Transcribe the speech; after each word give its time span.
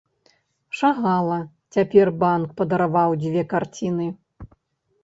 Шагала, 0.79 1.37
цяпер 1.75 2.13
банк 2.25 2.47
падараваў 2.63 3.11
дзве 3.27 3.41
карціны. 3.55 4.11